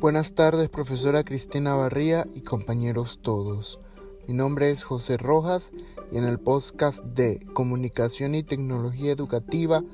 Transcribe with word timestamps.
Buenas 0.00 0.32
tardes, 0.32 0.70
profesora 0.70 1.24
Cristina 1.24 1.74
Barría 1.74 2.24
y 2.34 2.40
compañeros 2.40 3.18
todos. 3.20 3.78
Mi 4.26 4.32
nombre 4.32 4.70
es 4.70 4.82
José 4.82 5.18
Rojas 5.18 5.72
y 6.10 6.16
en 6.16 6.24
el 6.24 6.38
podcast 6.40 7.04
de 7.04 7.38
Comunicación 7.52 8.34
y 8.34 8.42
Tecnología 8.42 9.12
Educativa 9.12 9.84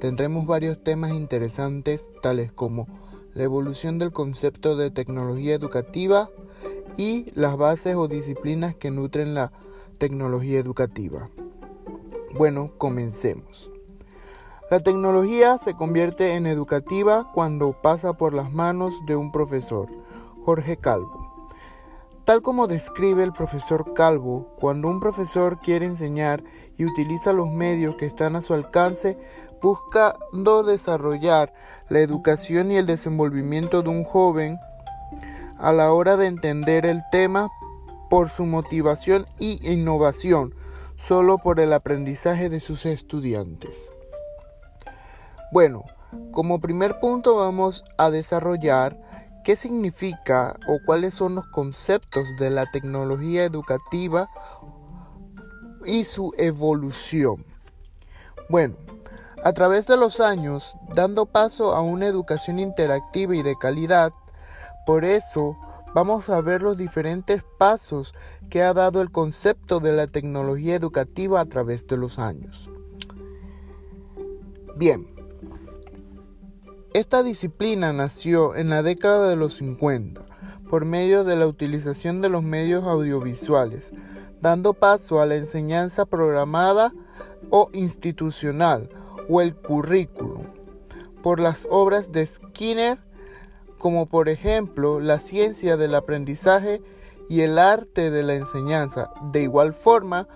tendremos 0.00 0.44
varios 0.44 0.84
temas 0.84 1.12
interesantes 1.12 2.10
tales 2.20 2.52
como 2.52 2.88
la 3.32 3.44
evolución 3.44 3.98
del 3.98 4.12
concepto 4.12 4.76
de 4.76 4.90
tecnología 4.90 5.54
educativa 5.54 6.28
y 6.98 7.32
las 7.34 7.56
bases 7.56 7.96
o 7.96 8.06
disciplinas 8.06 8.74
que 8.74 8.90
nutren 8.90 9.32
la 9.32 9.50
tecnología 9.96 10.58
educativa. 10.58 11.30
Bueno, 12.34 12.76
comencemos. 12.76 13.70
La 14.70 14.80
tecnología 14.80 15.58
se 15.58 15.74
convierte 15.74 16.36
en 16.36 16.46
educativa 16.46 17.30
cuando 17.34 17.82
pasa 17.82 18.14
por 18.14 18.32
las 18.32 18.50
manos 18.50 19.04
de 19.04 19.14
un 19.14 19.30
profesor, 19.30 19.90
Jorge 20.42 20.78
Calvo. 20.78 21.48
Tal 22.24 22.40
como 22.40 22.66
describe 22.66 23.22
el 23.22 23.34
profesor 23.34 23.92
Calvo, 23.92 24.56
cuando 24.58 24.88
un 24.88 25.00
profesor 25.00 25.60
quiere 25.60 25.84
enseñar 25.84 26.42
y 26.78 26.86
utiliza 26.86 27.34
los 27.34 27.50
medios 27.50 27.96
que 27.96 28.06
están 28.06 28.36
a 28.36 28.42
su 28.42 28.54
alcance, 28.54 29.18
buscando 29.60 30.62
desarrollar 30.62 31.52
la 31.90 32.00
educación 32.00 32.72
y 32.72 32.78
el 32.78 32.86
desenvolvimiento 32.86 33.82
de 33.82 33.90
un 33.90 34.04
joven 34.04 34.58
a 35.58 35.72
la 35.72 35.92
hora 35.92 36.16
de 36.16 36.26
entender 36.26 36.86
el 36.86 37.02
tema 37.12 37.50
por 38.08 38.30
su 38.30 38.46
motivación 38.46 39.26
y 39.38 39.60
innovación, 39.70 40.54
solo 40.96 41.36
por 41.36 41.60
el 41.60 41.74
aprendizaje 41.74 42.48
de 42.48 42.60
sus 42.60 42.86
estudiantes. 42.86 43.92
Bueno, 45.54 45.84
como 46.32 46.58
primer 46.58 46.98
punto 46.98 47.36
vamos 47.36 47.84
a 47.96 48.10
desarrollar 48.10 49.00
qué 49.44 49.54
significa 49.54 50.58
o 50.66 50.80
cuáles 50.84 51.14
son 51.14 51.36
los 51.36 51.46
conceptos 51.46 52.34
de 52.40 52.50
la 52.50 52.66
tecnología 52.66 53.44
educativa 53.44 54.28
y 55.86 56.02
su 56.02 56.32
evolución. 56.38 57.44
Bueno, 58.48 58.74
a 59.44 59.52
través 59.52 59.86
de 59.86 59.96
los 59.96 60.18
años, 60.18 60.76
dando 60.92 61.24
paso 61.24 61.76
a 61.76 61.82
una 61.82 62.08
educación 62.08 62.58
interactiva 62.58 63.36
y 63.36 63.44
de 63.44 63.54
calidad, 63.56 64.12
por 64.86 65.04
eso 65.04 65.56
vamos 65.94 66.30
a 66.30 66.40
ver 66.40 66.62
los 66.62 66.78
diferentes 66.78 67.44
pasos 67.58 68.12
que 68.50 68.64
ha 68.64 68.74
dado 68.74 69.00
el 69.00 69.12
concepto 69.12 69.78
de 69.78 69.92
la 69.92 70.08
tecnología 70.08 70.74
educativa 70.74 71.40
a 71.40 71.44
través 71.44 71.86
de 71.86 71.96
los 71.96 72.18
años. 72.18 72.72
Bien, 74.76 75.13
esta 76.94 77.24
disciplina 77.24 77.92
nació 77.92 78.54
en 78.54 78.70
la 78.70 78.84
década 78.84 79.28
de 79.28 79.34
los 79.34 79.54
50 79.54 80.24
por 80.70 80.84
medio 80.84 81.24
de 81.24 81.34
la 81.34 81.48
utilización 81.48 82.20
de 82.20 82.28
los 82.28 82.44
medios 82.44 82.84
audiovisuales, 82.84 83.92
dando 84.40 84.74
paso 84.74 85.20
a 85.20 85.26
la 85.26 85.34
enseñanza 85.34 86.06
programada 86.06 86.92
o 87.50 87.68
institucional 87.72 88.88
o 89.28 89.40
el 89.40 89.56
currículum, 89.56 90.44
por 91.20 91.40
las 91.40 91.66
obras 91.68 92.12
de 92.12 92.24
Skinner, 92.24 93.00
como 93.78 94.06
por 94.06 94.28
ejemplo 94.28 95.00
la 95.00 95.18
ciencia 95.18 95.76
del 95.76 95.96
aprendizaje 95.96 96.80
y 97.28 97.40
el 97.40 97.58
arte 97.58 98.12
de 98.12 98.22
la 98.22 98.36
enseñanza, 98.36 99.10
de 99.32 99.42
igual 99.42 99.74
forma 99.74 100.28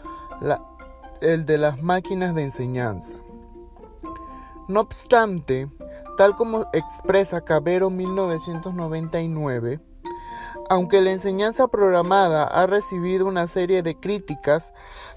el 1.20 1.44
de 1.44 1.58
las 1.58 1.80
máquinas 1.80 2.34
de 2.34 2.42
enseñanza. 2.42 3.14
No 4.66 4.80
obstante, 4.80 5.68
Tal 6.18 6.34
como 6.34 6.66
expresa 6.72 7.42
Cabero 7.42 7.90
1999, 7.90 9.80
aunque 10.68 11.00
la 11.00 11.12
enseñanza 11.12 11.68
programada 11.68 12.42
ha 12.42 12.66
recibido 12.66 13.24
una 13.24 13.46
serie 13.46 13.84
de 13.84 13.94
críticas, 14.00 14.74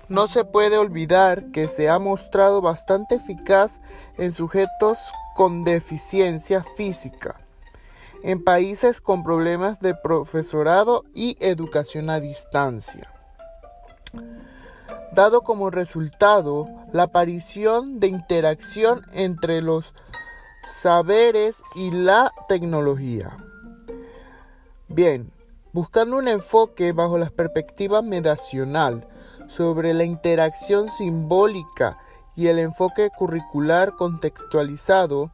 no 0.09 0.27
se 0.27 0.45
puede 0.45 0.77
olvidar 0.77 1.49
que 1.49 1.67
se 1.67 1.89
ha 1.89 1.97
mostrado 1.97 2.61
bastante 2.61 3.15
eficaz 3.15 3.81
en 4.19 4.31
sujetos 4.31 5.11
con 5.33 5.63
deficiencia 5.63 6.63
física, 6.63 7.41
en 8.21 8.43
países 8.43 9.01
con 9.01 9.23
problemas 9.23 9.79
de 9.79 9.95
profesorado 9.95 11.03
y 11.15 11.35
educación 11.39 12.11
a 12.11 12.19
distancia. 12.19 13.11
Dado 15.13 15.41
como 15.41 15.71
resultado 15.71 16.67
la 16.93 17.03
aparición 17.03 17.99
de 17.99 18.05
interacción 18.05 19.03
entre 19.13 19.63
los 19.63 19.95
saberes 20.63 21.63
y 21.75 21.91
la 21.91 22.31
tecnología. 22.47 23.37
Bien, 24.87 25.31
buscando 25.73 26.17
un 26.17 26.27
enfoque 26.27 26.91
bajo 26.91 27.17
la 27.17 27.29
perspectiva 27.29 28.01
medacional 28.01 29.07
sobre 29.47 29.93
la 29.93 30.03
interacción 30.03 30.89
simbólica 30.89 31.97
y 32.35 32.47
el 32.47 32.59
enfoque 32.59 33.09
curricular 33.17 33.95
contextualizado, 33.95 35.31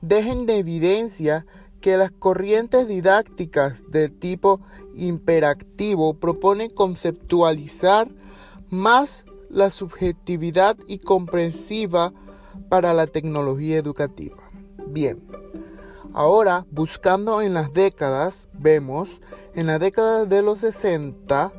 dejen 0.00 0.46
de 0.46 0.58
evidencia 0.58 1.46
que 1.80 1.96
las 1.96 2.12
corrientes 2.12 2.86
didácticas 2.86 3.90
del 3.90 4.12
tipo 4.12 4.60
imperativo 4.94 6.14
proponen 6.14 6.70
conceptualizar 6.70 8.08
más 8.70 9.24
la 9.50 9.70
subjetividad 9.70 10.76
y 10.86 10.98
comprensiva 10.98 12.12
para 12.68 12.94
la 12.94 13.06
tecnología 13.06 13.76
educativa. 13.76 14.41
Bien, 14.86 15.20
ahora 16.12 16.66
buscando 16.70 17.40
en 17.40 17.54
las 17.54 17.72
décadas, 17.72 18.48
vemos 18.52 19.20
en 19.54 19.66
la 19.66 19.78
década 19.78 20.26
de 20.26 20.42
los 20.42 20.60
60, 20.60 21.52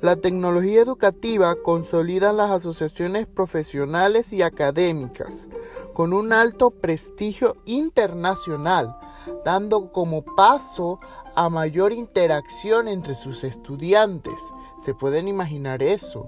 la 0.00 0.16
tecnología 0.16 0.82
educativa 0.82 1.54
consolida 1.62 2.32
las 2.32 2.50
asociaciones 2.50 3.26
profesionales 3.26 4.32
y 4.32 4.42
académicas 4.42 5.48
con 5.94 6.12
un 6.12 6.32
alto 6.32 6.70
prestigio 6.70 7.56
internacional, 7.64 8.96
dando 9.44 9.92
como 9.92 10.22
paso 10.22 11.00
a 11.34 11.48
mayor 11.48 11.92
interacción 11.92 12.88
entre 12.88 13.14
sus 13.14 13.44
estudiantes. 13.44 14.34
¿Se 14.78 14.94
pueden 14.94 15.28
imaginar 15.28 15.82
eso? 15.82 16.26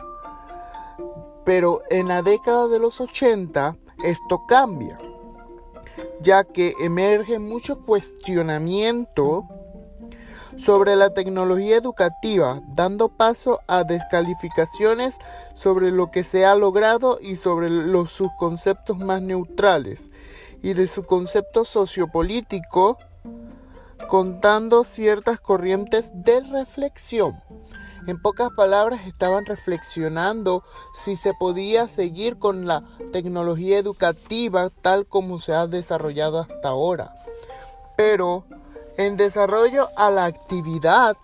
Pero 1.45 1.83
en 1.91 2.09
la 2.09 2.23
década 2.23 2.69
de 2.69 2.79
los 2.79 3.01
80 3.01 3.77
esto 4.03 4.43
cambia 4.49 4.99
ya 6.23 6.45
que 6.45 6.73
emerge 6.81 7.39
mucho 7.39 7.85
cuestionamiento 7.85 9.49
sobre 10.57 10.97
la 10.97 11.15
tecnología 11.15 11.77
educativa, 11.77 12.61
dando 12.75 13.09
paso 13.09 13.61
a 13.69 13.85
descalificaciones 13.85 15.19
sobre 15.55 15.91
lo 15.91 16.11
que 16.11 16.25
se 16.25 16.45
ha 16.45 16.55
logrado 16.55 17.19
y 17.21 17.37
sobre 17.37 17.71
los, 17.71 18.11
sus 18.11 18.31
conceptos 18.37 18.99
más 18.99 19.23
neutrales, 19.23 20.09
y 20.61 20.75
de 20.75 20.89
su 20.89 21.05
concepto 21.05 21.65
sociopolítico, 21.65 22.99
contando 24.09 24.85
ciertas 24.85 25.41
corrientes 25.41 26.11
de 26.15 26.41
reflexión. 26.41 27.41
En 28.09 28.19
pocas 28.19 28.49
palabras, 28.57 29.07
estaban 29.07 29.45
reflexionando 29.45 30.65
si 30.95 31.15
se 31.15 31.35
podía 31.35 31.87
seguir 31.89 32.39
con 32.39 32.67
la 32.67 32.83
tecnología 33.13 33.77
educativa 33.77 34.71
tal 34.71 35.07
como 35.07 35.39
se 35.39 35.53
ha 35.53 35.67
desarrollado 35.67 36.41
hasta 36.41 36.69
ahora. 36.69 37.23
Pero 37.99 38.47
en 38.97 39.19
desarrollo 39.19 39.91
a 39.95 40.09
la 40.09 40.25
actividad, 40.25 41.19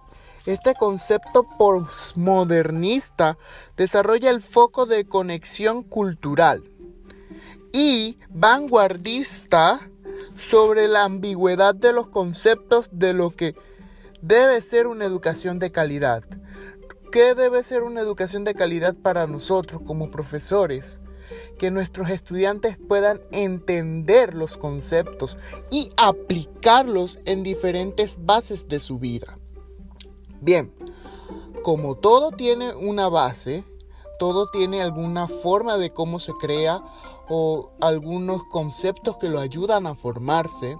este 0.45 0.75
concepto 0.75 1.49
postmodernista 1.57 3.39
desarrolla 3.79 4.29
el 4.29 4.43
foco 4.43 4.85
de 4.85 5.07
conexión 5.07 5.85
cultural 5.85 6.71
y 7.73 8.19
vanguardista 8.29 9.89
sobre 10.37 10.87
la 10.89 11.05
ambigüedad 11.05 11.75
de 11.75 11.95
los 11.95 12.11
conceptos 12.11 12.91
de 12.93 13.15
lo 13.15 13.31
que 13.31 13.55
debe 14.21 14.61
ser 14.61 14.87
una 14.87 15.07
educación 15.07 15.59
de 15.59 15.73
calidad. 15.73 16.25
¿Qué 17.15 17.37
debe 17.37 17.63
ser 17.63 17.85
una 17.85 18.01
educación 18.01 18.43
de 18.43 18.57
calidad 18.57 18.97
para 19.01 19.29
nosotros 19.29 19.81
como 19.87 20.11
profesores? 20.11 20.99
Que 21.61 21.71
nuestros 21.71 22.11
estudiantes 22.11 22.77
puedan 22.77 23.21
entender 23.31 24.35
los 24.35 24.57
conceptos 24.57 25.39
y 25.71 25.93
aplicarlos 25.97 27.21
en 27.25 27.45
diferentes 27.45 28.19
bases 28.27 28.67
de 28.67 28.81
su 28.81 28.99
vida. 28.99 29.39
Bien, 30.41 30.75
como 31.63 31.95
todo 31.95 32.33
tiene 32.33 32.75
una 32.75 33.09
base, 33.09 33.63
todo 34.19 34.49
tiene 34.49 34.83
alguna 34.83 35.29
forma 35.29 35.79
de 35.79 35.93
cómo 35.93 36.19
se 36.19 36.33
crea 36.33 36.83
o 37.29 37.71
algunos 37.81 38.43
conceptos 38.51 39.19
que 39.19 39.29
lo 39.29 39.39
ayudan 39.39 39.87
a 39.87 39.95
formarse, 39.95 40.77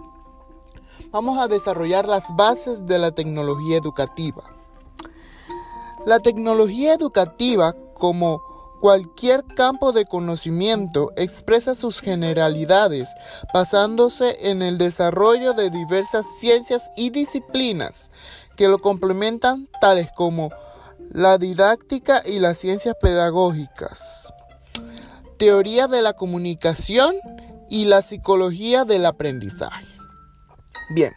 vamos 1.13 1.39
a 1.39 1.47
desarrollar 1.47 2.09
las 2.09 2.35
bases 2.35 2.87
de 2.87 2.99
la 2.99 3.13
tecnología 3.13 3.77
educativa. 3.77 4.54
La 6.07 6.21
tecnología 6.21 6.95
educativa, 6.95 7.75
como 7.95 8.55
Cualquier 8.85 9.45
campo 9.45 9.93
de 9.93 10.05
conocimiento 10.05 11.11
expresa 11.17 11.75
sus 11.75 12.01
generalidades, 12.01 13.15
basándose 13.55 14.51
en 14.51 14.61
el 14.61 14.77
desarrollo 14.77 15.55
de 15.55 15.71
diversas 15.71 16.27
ciencias 16.39 16.91
y 16.95 17.09
disciplinas 17.09 18.11
que 18.59 18.69
lo 18.69 18.79
complementan, 18.79 19.71
tales 19.81 20.11
como 20.15 20.51
la 21.11 21.39
didáctica 21.39 22.21
y 22.27 22.41
las 22.41 22.59
ciencias 22.59 22.95
pedagógicas, 23.01 24.35
teoría 25.39 25.89
de 25.89 26.03
la 26.03 26.13
comunicación 26.13 27.15
y 27.71 27.87
la 27.87 28.03
psicología 28.03 28.85
del 28.85 29.07
aprendizaje. 29.07 29.87
Bien, 30.91 31.15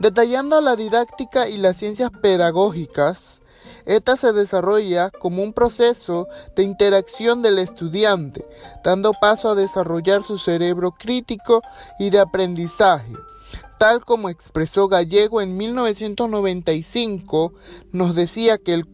detallando 0.00 0.60
la 0.60 0.74
didáctica 0.74 1.48
y 1.48 1.58
las 1.58 1.76
ciencias 1.76 2.10
pedagógicas, 2.10 3.40
esta 3.88 4.16
se 4.18 4.32
desarrolla 4.34 5.10
como 5.10 5.42
un 5.42 5.54
proceso 5.54 6.28
de 6.54 6.62
interacción 6.62 7.40
del 7.40 7.58
estudiante, 7.58 8.46
dando 8.84 9.14
paso 9.14 9.48
a 9.48 9.54
desarrollar 9.54 10.22
su 10.22 10.36
cerebro 10.36 10.90
crítico 10.92 11.62
y 11.98 12.10
de 12.10 12.18
aprendizaje. 12.18 13.14
Tal 13.78 14.04
como 14.04 14.28
expresó 14.28 14.88
Gallego 14.88 15.40
en 15.40 15.56
1995, 15.56 17.54
nos 17.90 18.14
decía 18.14 18.58
que 18.58 18.74
el 18.74 18.86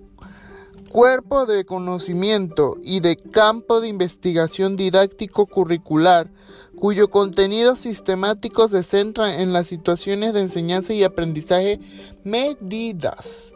cuerpo 0.90 1.44
de 1.44 1.64
conocimiento 1.64 2.76
y 2.80 3.00
de 3.00 3.16
campo 3.16 3.80
de 3.80 3.88
investigación 3.88 4.76
didáctico 4.76 5.46
curricular, 5.46 6.30
cuyo 6.78 7.10
contenido 7.10 7.74
sistemático 7.74 8.68
se 8.68 8.84
centra 8.84 9.42
en 9.42 9.52
las 9.52 9.66
situaciones 9.66 10.34
de 10.34 10.42
enseñanza 10.42 10.92
y 10.92 11.02
aprendizaje 11.02 11.80
medidas 12.22 13.54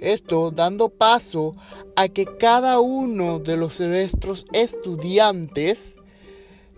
esto 0.00 0.50
dando 0.50 0.88
paso 0.88 1.54
a 1.96 2.08
que 2.08 2.24
cada 2.24 2.80
uno 2.80 3.38
de 3.38 3.56
los 3.56 3.80
nuestros 3.80 4.46
estudiantes 4.52 5.96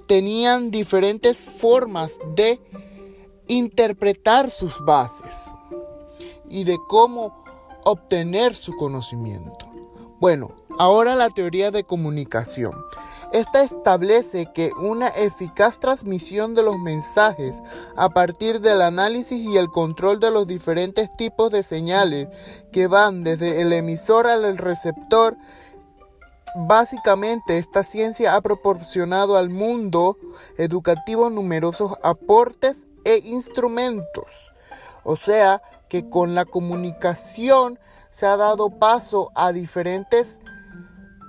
tenían 0.06 0.70
diferentes 0.70 1.40
formas 1.40 2.18
de 2.34 2.60
interpretar 3.48 4.50
sus 4.50 4.84
bases 4.84 5.54
y 6.48 6.64
de 6.64 6.76
cómo 6.88 7.44
obtener 7.84 8.54
su 8.54 8.76
conocimiento. 8.76 9.66
Bueno, 10.20 10.61
ahora 10.78 11.14
la 11.16 11.30
teoría 11.30 11.70
de 11.70 11.84
comunicación. 11.84 12.72
Esta 13.32 13.62
establece 13.62 14.50
que 14.52 14.70
una 14.78 15.08
eficaz 15.08 15.80
transmisión 15.80 16.54
de 16.54 16.62
los 16.62 16.78
mensajes 16.78 17.62
a 17.96 18.10
partir 18.10 18.60
del 18.60 18.82
análisis 18.82 19.40
y 19.40 19.56
el 19.56 19.68
control 19.68 20.20
de 20.20 20.30
los 20.30 20.46
diferentes 20.46 21.08
tipos 21.16 21.50
de 21.50 21.62
señales 21.62 22.28
que 22.72 22.86
van 22.86 23.24
desde 23.24 23.62
el 23.62 23.72
emisor 23.72 24.26
al 24.26 24.58
receptor 24.58 25.36
Básicamente, 26.54 27.56
esta 27.56 27.82
ciencia 27.82 28.34
ha 28.34 28.40
proporcionado 28.42 29.38
al 29.38 29.48
mundo 29.48 30.18
educativo 30.58 31.30
numerosos 31.30 31.94
aportes 32.02 32.86
e 33.04 33.22
instrumentos. 33.24 34.52
O 35.02 35.16
sea, 35.16 35.62
que 35.88 36.08
con 36.08 36.34
la 36.34 36.44
comunicación 36.44 37.78
se 38.10 38.26
ha 38.26 38.36
dado 38.36 38.68
paso 38.68 39.30
a 39.34 39.52
diferentes 39.52 40.40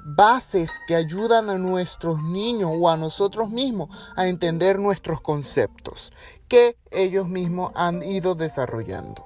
bases 0.06 0.82
que 0.88 0.96
ayudan 0.96 1.50
a 1.50 1.58
nuestros 1.58 2.22
niños 2.22 2.72
o 2.74 2.90
a 2.90 2.98
nosotros 2.98 3.50
mismos 3.50 3.90
a 4.16 4.28
entender 4.28 4.80
nuestros 4.80 5.22
conceptos 5.22 6.12
que 6.48 6.78
ellos 6.92 7.28
mismos 7.28 7.72
han 7.76 8.04
ido 8.04 8.36
desarrollando. 8.36 9.24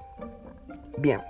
Bien, 0.96 1.20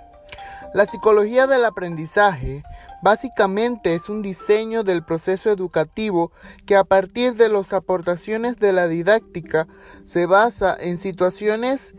la 0.73 0.85
psicología 0.85 1.47
del 1.47 1.65
aprendizaje 1.65 2.63
básicamente 3.01 3.95
es 3.95 4.09
un 4.09 4.21
diseño 4.21 4.83
del 4.83 5.03
proceso 5.03 5.49
educativo 5.49 6.31
que 6.65 6.75
a 6.75 6.83
partir 6.83 7.35
de 7.35 7.49
las 7.49 7.73
aportaciones 7.73 8.57
de 8.57 8.73
la 8.73 8.87
didáctica 8.87 9.67
se 10.03 10.25
basa 10.25 10.75
en 10.79 10.97
situaciones 10.97 11.95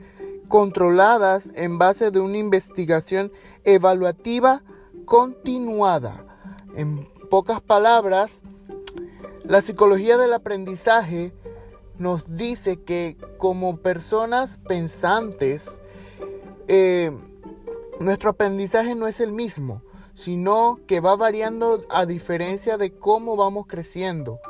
controladas 0.49 1.51
en 1.55 1.79
base 1.79 2.11
de 2.11 2.21
una 2.21 2.39
investigación 2.39 3.33
evaluativa 3.65 4.63
continuada. 5.05 6.27
En 6.75 7.09
pocas 7.31 7.61
palabras, 7.63 8.43
la 9.45 9.63
psicología 9.63 10.19
del 10.19 10.33
aprendizaje 10.33 11.33
nos 11.97 12.37
dice 12.37 12.83
que 12.83 13.17
como 13.39 13.77
personas 13.77 14.59
pensantes, 14.59 15.81
eh, 16.67 17.13
nuestro 18.01 18.31
aprendizaje 18.31 18.97
no 18.97 19.07
es 19.07 19.21
el 19.21 19.31
mismo, 19.33 19.83
sino 20.13 20.81
que 20.89 21.01
va 21.01 21.15
variando 21.15 21.85
a 21.89 22.05
diferencia 22.05 22.77
de 22.77 22.91
cómo 22.91 23.37
vamos 23.37 23.67
creciendo. 23.69 24.41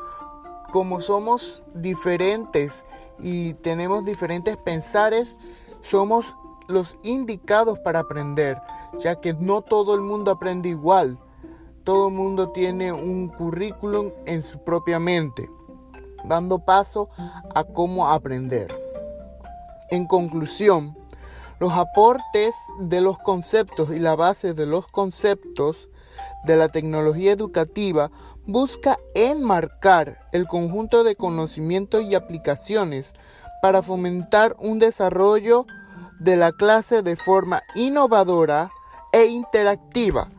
Como 0.72 1.00
somos 1.00 1.62
diferentes 1.74 2.86
y 3.18 3.54
tenemos 3.54 4.06
diferentes 4.06 4.56
pensares, 4.56 5.36
somos 5.82 6.34
los 6.66 6.96
indicados 7.02 7.78
para 7.80 8.00
aprender, 8.00 8.58
ya 8.98 9.20
que 9.20 9.34
no 9.34 9.60
todo 9.60 9.94
el 9.94 10.00
mundo 10.00 10.30
aprende 10.30 10.70
igual 10.70 11.18
todo 11.84 12.10
mundo 12.10 12.50
tiene 12.50 12.92
un 12.92 13.28
currículum 13.28 14.12
en 14.26 14.42
su 14.42 14.62
propia 14.62 14.98
mente, 14.98 15.48
dando 16.24 16.58
paso 16.58 17.08
a 17.54 17.64
cómo 17.64 18.08
aprender. 18.08 18.74
En 19.90 20.06
conclusión, 20.06 20.96
los 21.58 21.72
aportes 21.72 22.56
de 22.80 23.00
los 23.00 23.18
conceptos 23.18 23.94
y 23.94 23.98
la 23.98 24.14
base 24.14 24.54
de 24.54 24.66
los 24.66 24.86
conceptos 24.88 25.88
de 26.44 26.56
la 26.56 26.68
tecnología 26.68 27.32
educativa 27.32 28.10
busca 28.46 28.98
enmarcar 29.14 30.20
el 30.32 30.46
conjunto 30.46 31.04
de 31.04 31.16
conocimientos 31.16 32.02
y 32.04 32.14
aplicaciones 32.14 33.14
para 33.62 33.82
fomentar 33.82 34.56
un 34.58 34.78
desarrollo 34.78 35.66
de 36.18 36.36
la 36.36 36.52
clase 36.52 37.02
de 37.02 37.16
forma 37.16 37.62
innovadora 37.74 38.70
e 39.12 39.26
interactiva 39.26 40.30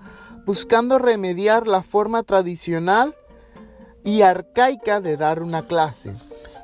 buscando 0.45 0.99
remediar 0.99 1.67
la 1.67 1.83
forma 1.83 2.23
tradicional 2.23 3.15
y 4.03 4.21
arcaica 4.21 4.99
de 4.99 5.17
dar 5.17 5.41
una 5.43 5.65
clase. 5.65 6.15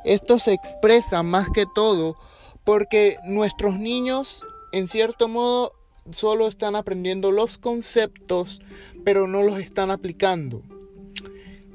Esto 0.03 0.39
se 0.39 0.53
expresa 0.53 1.23
más 1.23 1.49
que 1.49 1.65
todo 1.73 2.17
porque 2.63 3.17
nuestros 3.25 3.79
niños, 3.79 4.43
en 4.71 4.87
cierto 4.87 5.27
modo, 5.27 5.73
solo 6.11 6.47
están 6.47 6.75
aprendiendo 6.75 7.31
los 7.31 7.57
conceptos, 7.57 8.61
pero 9.03 9.27
no 9.27 9.43
los 9.43 9.59
están 9.59 9.91
aplicando. 9.91 10.63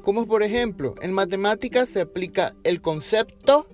Como 0.02 0.26
por 0.26 0.42
ejemplo, 0.42 0.94
en 1.00 1.12
matemáticas 1.12 1.90
se 1.90 2.00
aplica 2.00 2.54
el 2.64 2.80
concepto 2.80 3.68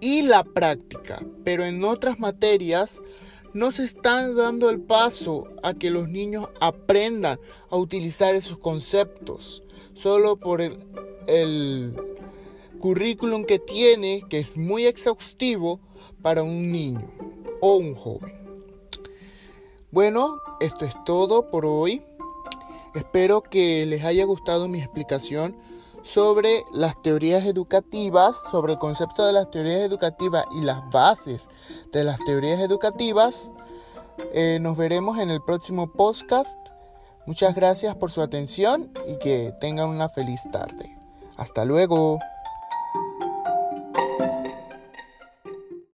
y 0.00 0.22
la 0.22 0.44
práctica, 0.44 1.22
pero 1.44 1.64
en 1.64 1.84
otras 1.84 2.18
materias 2.18 3.00
no 3.54 3.72
se 3.72 3.84
está 3.84 4.32
dando 4.32 4.70
el 4.70 4.80
paso 4.80 5.48
a 5.62 5.74
que 5.74 5.90
los 5.90 6.08
niños 6.08 6.48
aprendan 6.60 7.38
a 7.70 7.76
utilizar 7.76 8.34
esos 8.34 8.58
conceptos 8.58 9.62
solo 9.94 10.36
por 10.36 10.60
el, 10.60 10.78
el 11.26 11.94
currículum 12.78 13.44
que 13.44 13.58
tiene, 13.58 14.24
que 14.28 14.38
es 14.38 14.56
muy 14.56 14.86
exhaustivo 14.86 15.80
para 16.22 16.42
un 16.42 16.72
niño 16.72 17.10
o 17.60 17.76
un 17.76 17.94
joven. 17.94 18.32
Bueno, 19.90 20.40
esto 20.60 20.84
es 20.84 20.94
todo 21.04 21.50
por 21.50 21.66
hoy. 21.66 22.02
Espero 22.94 23.42
que 23.42 23.84
les 23.86 24.04
haya 24.04 24.24
gustado 24.24 24.68
mi 24.68 24.80
explicación 24.80 25.56
sobre 26.02 26.64
las 26.72 27.00
teorías 27.02 27.46
educativas, 27.46 28.36
sobre 28.50 28.74
el 28.74 28.78
concepto 28.78 29.24
de 29.24 29.32
las 29.32 29.50
teorías 29.50 29.80
educativas 29.80 30.44
y 30.50 30.62
las 30.62 30.88
bases 30.90 31.48
de 31.92 32.04
las 32.04 32.18
teorías 32.24 32.60
educativas. 32.60 33.50
Eh, 34.32 34.58
nos 34.60 34.76
veremos 34.76 35.18
en 35.18 35.30
el 35.30 35.40
próximo 35.40 35.92
podcast. 35.92 36.58
Muchas 37.26 37.54
gracias 37.54 37.94
por 37.94 38.10
su 38.10 38.20
atención 38.20 38.92
y 39.06 39.18
que 39.18 39.54
tengan 39.60 39.88
una 39.88 40.08
feliz 40.08 40.42
tarde. 40.50 40.98
Hasta 41.36 41.64
luego. 41.64 42.18